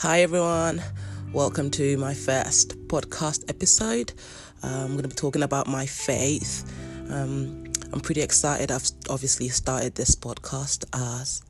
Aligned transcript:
Hi, 0.00 0.22
everyone. 0.22 0.82
Welcome 1.30 1.70
to 1.72 1.98
my 1.98 2.14
first 2.14 2.70
podcast 2.88 3.50
episode. 3.50 4.14
Um, 4.62 4.72
I'm 4.72 4.90
going 4.92 5.02
to 5.02 5.08
be 5.08 5.14
talking 5.14 5.42
about 5.42 5.66
my 5.66 5.84
faith. 5.84 6.64
Um, 7.10 7.70
I'm 7.92 8.00
pretty 8.00 8.22
excited. 8.22 8.70
I've 8.70 8.90
obviously 9.10 9.50
started 9.50 9.96
this 9.96 10.14
podcast 10.16 10.86
as 10.94 11.42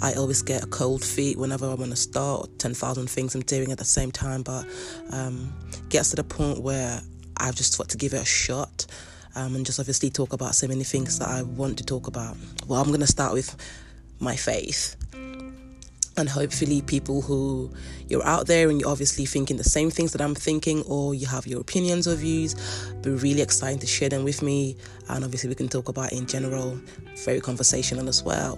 I 0.00 0.12
always 0.12 0.42
get 0.42 0.62
a 0.62 0.68
cold 0.68 1.04
feet 1.04 1.36
whenever 1.36 1.68
I 1.68 1.74
want 1.74 1.90
to 1.90 1.96
start 1.96 2.56
10,000 2.60 3.10
things 3.10 3.34
I'm 3.34 3.40
doing 3.40 3.72
at 3.72 3.78
the 3.78 3.84
same 3.84 4.12
time, 4.12 4.44
but 4.44 4.64
um, 5.10 5.52
gets 5.88 6.10
to 6.10 6.16
the 6.16 6.22
point 6.22 6.62
where 6.62 7.00
I've 7.38 7.56
just 7.56 7.76
thought 7.76 7.88
to 7.88 7.98
give 7.98 8.14
it 8.14 8.22
a 8.22 8.24
shot 8.24 8.86
um, 9.34 9.56
and 9.56 9.66
just 9.66 9.80
obviously 9.80 10.08
talk 10.08 10.32
about 10.32 10.54
so 10.54 10.68
many 10.68 10.84
things 10.84 11.18
that 11.18 11.26
I 11.26 11.42
want 11.42 11.78
to 11.78 11.84
talk 11.84 12.06
about. 12.06 12.36
Well, 12.68 12.80
I'm 12.80 12.90
going 12.90 13.00
to 13.00 13.08
start 13.08 13.32
with 13.32 13.56
my 14.20 14.36
faith 14.36 14.94
and 16.22 16.30
hopefully 16.30 16.80
people 16.82 17.20
who 17.20 17.68
you're 18.06 18.24
out 18.24 18.46
there 18.46 18.70
and 18.70 18.80
you're 18.80 18.88
obviously 18.88 19.26
thinking 19.26 19.56
the 19.56 19.64
same 19.64 19.90
things 19.90 20.12
that 20.12 20.20
I'm 20.20 20.36
thinking 20.36 20.82
or 20.82 21.14
you 21.14 21.26
have 21.26 21.48
your 21.48 21.60
opinions 21.60 22.06
or 22.06 22.14
views 22.14 22.54
be 23.02 23.10
really 23.10 23.42
exciting 23.42 23.80
to 23.80 23.88
share 23.88 24.08
them 24.08 24.22
with 24.22 24.40
me. 24.40 24.76
And 25.08 25.24
obviously 25.24 25.48
we 25.48 25.56
can 25.56 25.68
talk 25.68 25.88
about 25.88 26.12
in 26.12 26.26
general 26.26 26.78
very 27.24 27.40
conversational 27.40 28.08
as 28.08 28.22
well. 28.22 28.56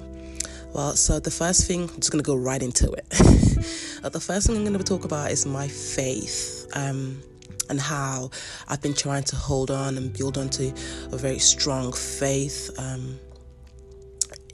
Well 0.75 0.95
so 0.95 1.19
the 1.19 1.31
first 1.31 1.67
thing 1.67 1.85
I'm 1.89 2.01
just 2.01 2.13
to 2.13 2.21
go 2.21 2.37
right 2.37 2.63
into 2.63 2.93
it. 2.93 3.07
The 4.03 4.21
first 4.21 4.49
thing 4.49 4.67
I'm 4.67 4.77
to 4.77 4.85
talk 4.85 5.07
about 5.07 5.31
is 5.31 5.47
my 5.47 5.67
faith 5.67 6.69
um, 6.75 7.23
and 7.71 7.81
how 7.81 8.31
I've 8.69 8.83
been 8.83 8.93
trying 8.93 9.23
to 9.25 9.37
hold 9.37 9.71
on 9.71 9.97
and 9.97 10.13
build 10.13 10.37
onto 10.37 10.71
a 11.11 11.17
very 11.17 11.39
strong 11.39 11.95
faith 11.95 12.71
um, 12.77 13.19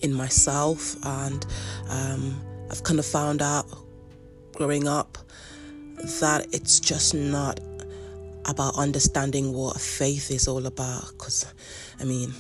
in 0.03 0.15
myself 0.15 0.95
and 1.05 1.45
um, 1.89 2.41
I've 2.71 2.85
kind 2.85 2.99
of 3.01 3.07
found 3.07 3.43
out 3.43 3.67
growing 4.55 4.87
up 4.87 5.19
that 6.21 6.47
it's 6.53 6.79
just 6.79 7.15
not 7.15 7.61
about 8.47 8.77
understanding 8.77 9.53
what 9.53 9.79
faith 9.81 10.31
is 10.31 10.49
all 10.49 10.67
about 10.67 11.09
because 11.13 11.53
I 12.01 12.05
mean 12.05 12.33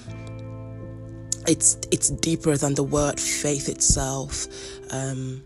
it's 1.46 1.76
it's 1.90 2.10
deeper 2.10 2.56
than 2.56 2.74
the 2.74 2.82
word 2.82 3.18
faith 3.18 3.68
itself. 3.68 4.46
Um, 4.90 5.44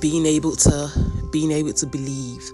being 0.00 0.26
able 0.26 0.54
to 0.56 0.90
being 1.32 1.50
able 1.50 1.72
to 1.72 1.86
believe 1.86 2.50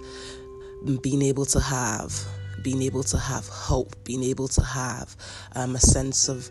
being 1.01 1.21
able 1.21 1.45
to 1.45 1.59
have 1.59 2.13
being 2.61 2.81
able 2.81 3.03
to 3.03 3.17
have 3.17 3.47
hope 3.47 3.95
being 4.03 4.23
able 4.23 4.47
to 4.47 4.63
have 4.63 5.15
um, 5.55 5.75
a 5.75 5.79
sense 5.79 6.29
of 6.29 6.49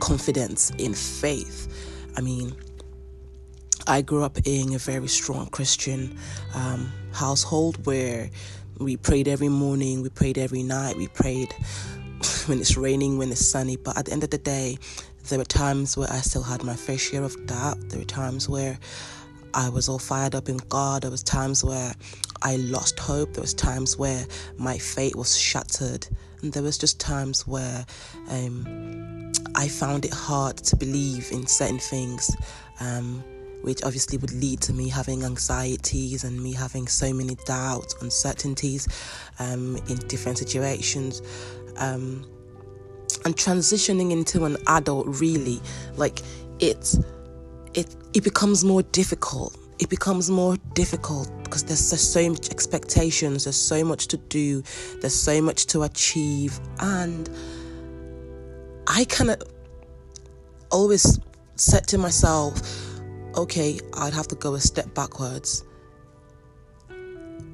confidence 0.00 0.70
in 0.78 0.94
faith. 0.94 1.68
I 2.16 2.20
mean 2.20 2.54
I 3.88 4.02
grew 4.02 4.24
up 4.24 4.38
in 4.44 4.74
a 4.74 4.78
very 4.78 5.06
strong 5.06 5.46
Christian 5.46 6.18
um, 6.54 6.92
household 7.12 7.86
where 7.86 8.30
we 8.78 8.96
prayed 8.96 9.28
every 9.28 9.48
morning, 9.48 10.02
we 10.02 10.08
prayed 10.08 10.38
every 10.38 10.64
night, 10.64 10.96
we 10.96 11.06
prayed 11.06 11.52
when 12.46 12.58
it's 12.58 12.76
raining, 12.76 13.16
when 13.16 13.30
it's 13.30 13.46
sunny. 13.46 13.76
But 13.76 13.96
at 13.96 14.06
the 14.06 14.12
end 14.12 14.24
of 14.24 14.30
the 14.30 14.38
day, 14.38 14.78
there 15.28 15.38
were 15.38 15.44
times 15.44 15.96
where 15.96 16.10
I 16.10 16.16
still 16.16 16.42
had 16.42 16.64
my 16.64 16.74
fair 16.74 16.98
share 16.98 17.22
of 17.22 17.46
doubt. 17.46 17.78
There 17.88 18.00
were 18.00 18.04
times 18.04 18.48
where 18.48 18.76
I 19.54 19.68
was 19.68 19.88
all 19.88 20.00
fired 20.00 20.34
up 20.34 20.48
in 20.48 20.56
God. 20.68 21.02
There 21.02 21.10
was 21.10 21.22
times 21.22 21.62
where 21.62 21.94
I 22.42 22.56
lost 22.56 22.98
hope. 22.98 23.34
There 23.34 23.42
was 23.42 23.54
times 23.54 23.96
where 23.96 24.26
my 24.58 24.78
faith 24.78 25.14
was 25.14 25.38
shattered. 25.38 26.08
And 26.42 26.52
there 26.52 26.62
was 26.62 26.76
just 26.76 26.98
times 26.98 27.46
where 27.46 27.86
um, 28.30 29.32
I 29.54 29.68
found 29.68 30.04
it 30.04 30.12
hard 30.12 30.56
to 30.58 30.76
believe 30.76 31.30
in 31.30 31.46
certain 31.46 31.78
things. 31.78 32.36
Um, 32.80 33.22
which 33.62 33.82
obviously 33.82 34.18
would 34.18 34.32
lead 34.32 34.60
to 34.62 34.72
me 34.72 34.88
having 34.88 35.24
anxieties 35.24 36.24
and 36.24 36.42
me 36.42 36.52
having 36.52 36.86
so 36.86 37.12
many 37.12 37.36
doubts, 37.46 37.94
uncertainties 38.02 38.88
um, 39.38 39.76
in 39.88 39.96
different 40.08 40.38
situations. 40.38 41.22
Um, 41.76 42.26
and 43.24 43.36
transitioning 43.36 44.12
into 44.12 44.44
an 44.44 44.56
adult 44.68 45.06
really 45.20 45.60
like 45.96 46.20
it's 46.60 46.98
it 47.74 47.94
it 48.14 48.24
becomes 48.24 48.64
more 48.64 48.82
difficult 48.82 49.56
it 49.78 49.88
becomes 49.88 50.30
more 50.30 50.56
difficult 50.74 51.30
because 51.44 51.64
there's 51.64 51.90
just 51.90 52.12
so 52.12 52.28
much 52.28 52.50
expectations 52.50 53.44
there's 53.44 53.60
so 53.60 53.84
much 53.84 54.06
to 54.08 54.16
do 54.16 54.62
there's 55.00 55.14
so 55.14 55.40
much 55.40 55.66
to 55.66 55.82
achieve 55.82 56.58
and 56.80 57.28
i 58.86 59.04
kind 59.06 59.30
of 59.30 59.42
always 60.70 61.18
said 61.56 61.86
to 61.86 61.98
myself 61.98 62.60
okay, 63.36 63.78
I'd 63.94 64.14
have 64.14 64.28
to 64.28 64.34
go 64.34 64.54
a 64.54 64.60
step 64.60 64.94
backwards. 64.94 65.64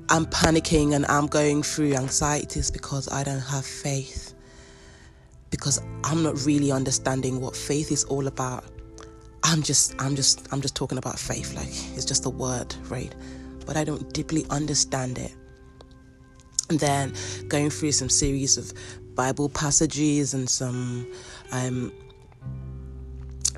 I'm 0.08 0.26
panicking 0.26 0.94
and 0.94 1.06
I'm 1.06 1.26
going 1.26 1.62
through 1.62 1.94
anxieties 1.94 2.70
because 2.70 3.10
I 3.10 3.24
don't 3.24 3.40
have 3.40 3.64
faith. 3.64 4.34
Because 5.50 5.82
I'm 6.04 6.22
not 6.22 6.44
really 6.44 6.70
understanding 6.70 7.40
what 7.40 7.56
faith 7.56 7.90
is 7.90 8.04
all 8.04 8.26
about. 8.26 8.64
I'm 9.44 9.62
just 9.62 9.94
I'm 10.00 10.14
just 10.14 10.46
I'm 10.52 10.60
just 10.60 10.76
talking 10.76 10.98
about 10.98 11.18
faith 11.18 11.54
like 11.54 11.68
it's 11.96 12.04
just 12.04 12.26
a 12.26 12.30
word, 12.30 12.74
right? 12.88 13.14
But 13.66 13.76
I 13.76 13.84
don't 13.84 14.12
deeply 14.12 14.44
understand 14.50 15.18
it. 15.18 15.34
And 16.70 16.78
then 16.78 17.12
going 17.48 17.70
through 17.70 17.92
some 17.92 18.08
series 18.08 18.56
of 18.56 18.72
Bible 19.14 19.48
passages 19.48 20.32
and 20.32 20.48
some 20.48 21.06
um 21.50 21.92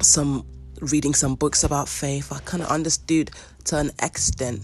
some 0.00 0.44
reading 0.80 1.14
some 1.14 1.34
books 1.34 1.64
about 1.64 1.88
faith, 1.88 2.32
I 2.32 2.40
kind 2.40 2.62
of 2.62 2.68
understood 2.68 3.30
to 3.64 3.78
an 3.78 3.90
extent 4.02 4.62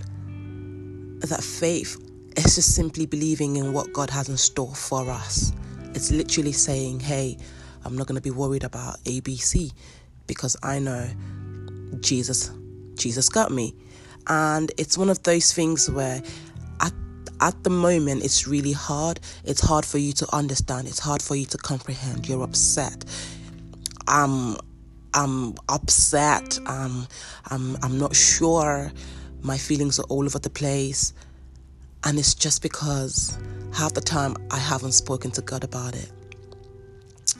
that 1.20 1.42
faith 1.42 1.96
is 2.36 2.54
just 2.54 2.74
simply 2.74 3.06
believing 3.06 3.56
in 3.56 3.72
what 3.72 3.92
God 3.92 4.10
has 4.10 4.28
in 4.28 4.36
store 4.36 4.74
for 4.74 5.10
us. 5.10 5.52
It's 5.94 6.10
literally 6.10 6.52
saying, 6.52 7.00
hey, 7.00 7.36
I'm 7.84 7.96
not 7.96 8.06
going 8.06 8.16
to 8.16 8.22
be 8.22 8.30
worried 8.30 8.64
about 8.64 9.02
ABC 9.04 9.72
because 10.26 10.56
I 10.62 10.78
know 10.78 11.08
Jesus 12.00 12.50
Jesus 12.94 13.28
got 13.28 13.50
me. 13.50 13.74
And 14.26 14.70
it's 14.76 14.96
one 14.98 15.08
of 15.08 15.22
those 15.22 15.52
things 15.52 15.90
where 15.90 16.22
at 16.80 16.92
at 17.40 17.64
the 17.64 17.70
moment 17.70 18.22
it's 18.24 18.46
really 18.46 18.72
hard. 18.72 19.18
It's 19.44 19.60
hard 19.60 19.84
for 19.84 19.98
you 19.98 20.12
to 20.14 20.26
understand. 20.34 20.86
It's 20.86 20.98
hard 20.98 21.22
for 21.22 21.34
you 21.34 21.46
to 21.46 21.58
comprehend. 21.58 22.28
You're 22.28 22.44
upset. 22.44 23.04
Um 24.06 24.58
I'm 25.14 25.54
upset. 25.68 26.58
I'm 26.66 27.06
I'm 27.46 27.98
not 27.98 28.14
sure. 28.14 28.92
My 29.42 29.58
feelings 29.58 29.98
are 29.98 30.04
all 30.04 30.24
over 30.24 30.38
the 30.38 30.50
place, 30.50 31.12
and 32.04 32.18
it's 32.18 32.34
just 32.34 32.62
because 32.62 33.38
half 33.72 33.94
the 33.94 34.00
time 34.00 34.36
I 34.50 34.58
haven't 34.58 34.92
spoken 34.92 35.30
to 35.32 35.42
God 35.42 35.64
about 35.64 35.94
it. 35.96 36.10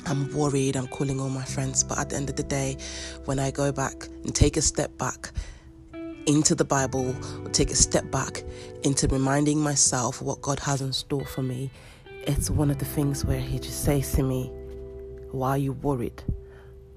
I'm 0.07 0.33
worried. 0.35 0.77
I'm 0.77 0.87
calling 0.87 1.21
all 1.21 1.29
my 1.29 1.45
friends, 1.45 1.85
but 1.85 1.99
at 1.99 2.09
the 2.09 2.17
end 2.17 2.31
of 2.31 2.37
the 2.37 2.43
day, 2.43 2.77
when 3.27 3.39
I 3.39 3.51
go 3.51 3.71
back 3.71 4.07
and 4.25 4.35
take 4.35 4.57
a 4.57 4.63
step 4.63 4.97
back 4.97 5.31
into 6.27 6.55
the 6.55 6.65
Bible, 6.65 7.15
or 7.45 7.49
take 7.51 7.71
a 7.71 7.75
step 7.77 8.11
back 8.11 8.43
into 8.83 9.07
reminding 9.09 9.61
myself 9.61 10.23
what 10.23 10.41
God 10.41 10.59
has 10.61 10.81
in 10.81 10.93
store 10.93 11.27
for 11.27 11.43
me, 11.43 11.71
it's 12.27 12.51
one 12.51 12.71
of 12.71 12.79
the 12.79 12.85
things 12.85 13.25
where 13.25 13.41
He 13.41 13.59
just 13.59 13.85
says 13.85 14.13
to 14.13 14.23
me, 14.23 14.51
"Why 15.33 15.51
are 15.51 15.59
you 15.59 15.73
worried?" 15.73 16.23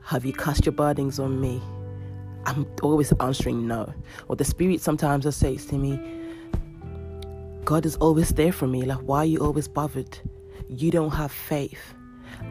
Have 0.06 0.26
you 0.26 0.34
cast 0.34 0.66
your 0.66 0.74
burdens 0.74 1.18
on 1.18 1.40
me? 1.40 1.62
I'm 2.46 2.68
always 2.82 3.14
answering 3.22 3.68
no. 3.68 3.94
Or 4.28 4.36
the 4.36 4.44
Spirit 4.44 4.82
sometimes 4.82 5.24
just 5.24 5.40
says 5.40 5.66
to 5.68 5.76
me, 5.76 5.98
God 7.64 7.86
is 7.86 7.96
always 7.96 8.30
there 8.30 8.52
for 8.52 8.68
me. 8.68 8.84
Like, 8.84 9.00
why 9.00 9.20
are 9.20 9.26
you 9.26 9.40
always 9.40 9.70
bothered? 9.70 10.20
You 10.68 10.92
don't 10.92 11.12
have 11.12 11.32
faith. 11.32 11.94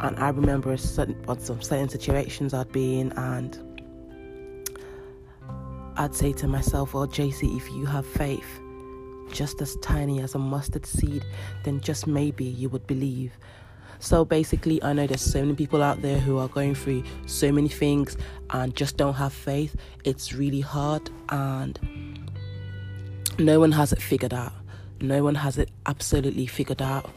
And 0.01 0.19
I 0.19 0.31
remember 0.31 0.75
certain, 0.79 1.23
some 1.39 1.61
certain 1.61 1.91
situations 1.91 2.55
I'd 2.55 2.73
be 2.73 3.01
in, 3.01 3.13
and 3.13 3.59
I'd 5.97 6.15
say 6.15 6.33
to 6.35 6.49
myself, 6.49 6.95
Well, 6.95 7.07
JC, 7.07 7.55
if 7.57 7.71
you 7.73 7.85
have 7.85 8.07
faith, 8.07 8.61
just 9.31 9.61
as 9.61 9.77
tiny 9.83 10.21
as 10.21 10.35
a 10.35 10.39
mustard 10.39 10.87
seed, 10.87 11.25
then 11.65 11.81
just 11.81 12.07
maybe 12.07 12.45
you 12.45 12.71
would 12.71 12.87
believe. 12.87 13.33
So 14.03 14.25
basically, 14.25 14.83
I 14.83 14.93
know 14.93 15.07
there's 15.07 15.21
so 15.23 15.43
many 15.43 15.55
people 15.55 15.81
out 15.81 16.03
there 16.03 16.19
who 16.19 16.37
are 16.39 16.49
going 16.49 16.75
through 16.75 17.05
so 17.27 17.53
many 17.53 17.69
things 17.69 18.17
and 18.51 18.75
just 18.75 18.97
don't 18.97 19.15
have 19.15 19.33
faith. 19.33 19.77
It's 20.03 20.33
really 20.33 20.61
hard, 20.61 21.09
and 21.29 21.79
no 23.39 23.61
one 23.61 23.71
has 23.71 23.93
it 23.93 24.03
figured 24.03 24.35
out. 24.35 24.53
No 25.01 25.23
one 25.23 25.37
has 25.37 25.57
it 25.57 25.71
absolutely 25.87 26.47
figured 26.47 26.83
out. 26.83 27.09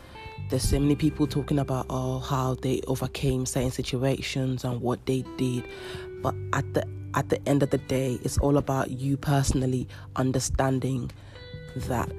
There's 0.51 0.61
so 0.61 0.79
many 0.79 0.95
people 0.95 1.25
talking 1.25 1.57
about 1.57 1.87
oh 1.89 2.19
how 2.19 2.53
they 2.53 2.81
overcame 2.85 3.47
certain 3.47 3.71
situations 3.71 4.63
and 4.63 4.79
what 4.79 5.03
they 5.07 5.25
did, 5.37 5.63
but 6.21 6.35
at 6.53 6.71
the 6.75 6.87
at 7.15 7.29
the 7.29 7.49
end 7.49 7.63
of 7.63 7.71
the 7.71 7.79
day, 7.79 8.19
it's 8.21 8.37
all 8.37 8.57
about 8.57 8.91
you 8.91 9.17
personally 9.17 9.87
understanding 10.17 11.09
that 11.87 12.11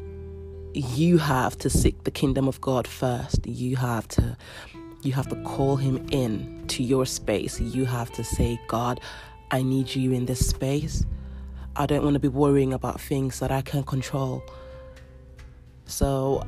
you 0.76 1.16
have 1.16 1.56
to 1.58 1.70
seek 1.70 2.04
the 2.04 2.10
kingdom 2.10 2.46
of 2.46 2.60
God 2.60 2.86
first. 2.86 3.46
You 3.46 3.76
have 3.76 4.06
to 4.08 4.36
you 5.02 5.12
have 5.12 5.28
to 5.28 5.36
call 5.36 5.76
him 5.76 6.04
in 6.10 6.64
to 6.68 6.82
your 6.82 7.06
space. 7.06 7.60
You 7.60 7.84
have 7.84 8.10
to 8.12 8.24
say, 8.24 8.60
God, 8.66 9.00
I 9.50 9.62
need 9.62 9.94
you 9.94 10.12
in 10.12 10.26
this 10.26 10.46
space. 10.46 11.04
I 11.76 11.86
don't 11.86 12.02
want 12.02 12.14
to 12.14 12.20
be 12.20 12.28
worrying 12.28 12.72
about 12.72 13.00
things 13.00 13.38
that 13.38 13.52
I 13.52 13.62
can't 13.62 13.86
control. 13.86 14.42
So 15.86 16.42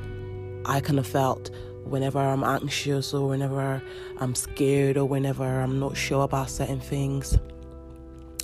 I 0.65 0.81
kind 0.81 0.99
of 0.99 1.07
felt 1.07 1.51
whenever 1.85 2.19
I'm 2.19 2.43
anxious 2.43 3.13
or 3.13 3.29
whenever 3.29 3.81
I'm 4.19 4.35
scared 4.35 4.97
or 4.97 5.05
whenever 5.05 5.45
I'm 5.45 5.79
not 5.79 5.95
sure 5.95 6.23
about 6.23 6.49
certain 6.49 6.81
things, 6.81 7.37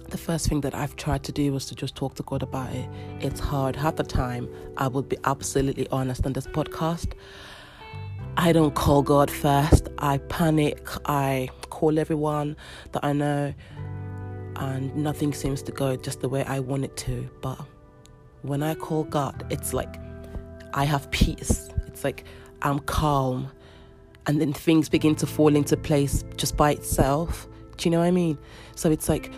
the 0.09 0.17
first 0.17 0.47
thing 0.47 0.61
that 0.61 0.73
I've 0.75 0.95
tried 0.95 1.23
to 1.23 1.31
do 1.31 1.53
was 1.53 1.65
to 1.67 1.75
just 1.75 1.95
talk 1.95 2.15
to 2.15 2.23
God 2.23 2.43
about 2.43 2.73
it. 2.73 2.89
It's 3.19 3.39
hard. 3.39 3.75
Half 3.75 3.97
the 3.97 4.03
time, 4.03 4.49
I 4.77 4.87
would 4.87 5.09
be 5.09 5.17
absolutely 5.23 5.87
honest 5.89 6.25
on 6.25 6.33
this 6.33 6.47
podcast. 6.47 7.13
I 8.37 8.51
don't 8.51 8.75
call 8.75 9.01
God 9.01 9.31
first. 9.31 9.87
I 9.97 10.17
panic. 10.17 10.87
I 11.05 11.49
call 11.69 11.97
everyone 11.99 12.57
that 12.91 13.03
I 13.03 13.13
know, 13.13 13.53
and 14.57 14.95
nothing 14.95 15.33
seems 15.33 15.61
to 15.63 15.71
go 15.71 15.95
just 15.95 16.21
the 16.21 16.29
way 16.29 16.43
I 16.43 16.59
want 16.59 16.83
it 16.83 16.97
to. 16.97 17.29
But 17.41 17.59
when 18.41 18.61
I 18.61 18.75
call 18.75 19.05
God, 19.05 19.45
it's 19.49 19.73
like 19.73 19.95
I 20.73 20.83
have 20.83 21.09
peace. 21.11 21.69
It's 21.87 22.03
like 22.03 22.25
I'm 22.61 22.79
calm. 22.79 23.49
And 24.27 24.41
then 24.41 24.53
things 24.53 24.89
begin 24.89 25.15
to 25.15 25.27
fall 25.27 25.55
into 25.55 25.77
place 25.77 26.23
just 26.35 26.57
by 26.57 26.71
itself. 26.71 27.47
Do 27.77 27.87
you 27.87 27.91
know 27.91 27.99
what 27.99 28.07
I 28.07 28.11
mean? 28.11 28.37
So 28.75 28.89
it's 28.91 29.07
like 29.07 29.31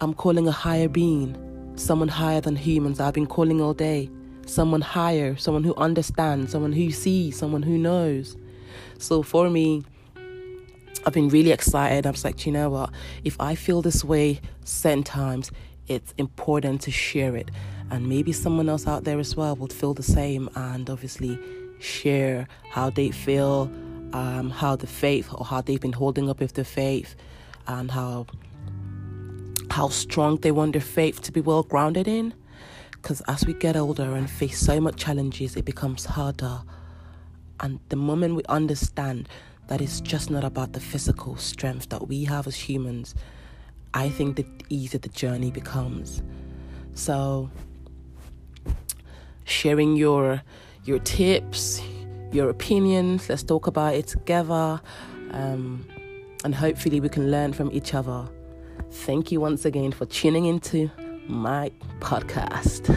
I'm 0.00 0.14
calling 0.14 0.48
a 0.48 0.52
higher 0.52 0.88
being, 0.88 1.36
someone 1.76 2.08
higher 2.08 2.40
than 2.40 2.56
humans 2.56 3.00
I've 3.00 3.14
been 3.14 3.26
calling 3.26 3.60
all 3.60 3.74
day. 3.74 4.10
Someone 4.46 4.82
higher, 4.82 5.36
someone 5.36 5.64
who 5.64 5.74
understands, 5.76 6.52
someone 6.52 6.72
who 6.72 6.90
sees, 6.90 7.38
someone 7.38 7.62
who 7.62 7.78
knows. 7.78 8.36
So 8.98 9.22
for 9.22 9.48
me, 9.48 9.84
I've 11.06 11.14
been 11.14 11.28
really 11.28 11.50
excited. 11.50 12.06
I 12.06 12.10
was 12.10 12.24
like, 12.24 12.44
you 12.44 12.52
know 12.52 12.70
what? 12.70 12.90
If 13.24 13.40
I 13.40 13.54
feel 13.54 13.80
this 13.82 14.04
way 14.04 14.40
certain 14.64 15.02
times, 15.02 15.50
it's 15.86 16.12
important 16.18 16.82
to 16.82 16.90
share 16.90 17.36
it. 17.36 17.50
And 17.90 18.08
maybe 18.08 18.32
someone 18.32 18.68
else 18.68 18.86
out 18.86 19.04
there 19.04 19.18
as 19.18 19.36
well 19.36 19.56
would 19.56 19.72
feel 19.72 19.94
the 19.94 20.02
same 20.02 20.48
and 20.54 20.90
obviously 20.90 21.38
share 21.78 22.48
how 22.70 22.90
they 22.90 23.10
feel, 23.10 23.70
um, 24.12 24.50
how 24.50 24.76
the 24.76 24.86
faith 24.86 25.32
or 25.32 25.44
how 25.44 25.60
they've 25.60 25.80
been 25.80 25.92
holding 25.92 26.28
up 26.28 26.40
with 26.40 26.54
the 26.54 26.64
faith, 26.64 27.14
and 27.66 27.90
how 27.90 28.26
how 29.74 29.88
strong 29.88 30.36
they 30.38 30.52
want 30.52 30.72
their 30.72 30.80
faith 30.80 31.20
to 31.22 31.32
be 31.32 31.40
well 31.40 31.62
grounded 31.62 32.08
in. 32.08 32.34
Because 32.92 33.20
as 33.28 33.44
we 33.46 33.54
get 33.54 33.76
older 33.76 34.14
and 34.14 34.30
face 34.30 34.58
so 34.58 34.80
much 34.80 34.96
challenges, 34.96 35.56
it 35.56 35.64
becomes 35.64 36.04
harder 36.04 36.62
and 37.60 37.80
the 37.88 37.96
moment 37.96 38.34
we 38.34 38.42
understand 38.48 39.28
that 39.68 39.80
it's 39.80 40.00
just 40.00 40.30
not 40.30 40.44
about 40.44 40.72
the 40.72 40.80
physical 40.80 41.36
strength 41.36 41.88
that 41.88 42.08
we 42.08 42.24
have 42.24 42.46
as 42.46 42.56
humans, 42.56 43.14
I 43.94 44.08
think 44.08 44.36
the 44.36 44.46
easier 44.68 44.98
the 44.98 45.08
journey 45.08 45.50
becomes. 45.50 46.22
So, 46.94 47.50
sharing 49.44 49.96
your 49.96 50.42
your 50.84 50.98
tips, 50.98 51.80
your 52.32 52.50
opinions, 52.50 53.28
let's 53.28 53.42
talk 53.42 53.66
about 53.66 53.94
it 53.94 54.08
together, 54.08 54.80
um, 55.30 55.86
and 56.44 56.54
hopefully 56.54 57.00
we 57.00 57.08
can 57.08 57.30
learn 57.30 57.52
from 57.52 57.70
each 57.72 57.94
other. 57.94 58.28
Thank 58.94 59.32
you 59.32 59.40
once 59.40 59.64
again 59.66 59.92
for 59.92 60.06
tuning 60.06 60.46
into 60.46 60.90
my 61.26 61.70
podcast. 62.00 62.96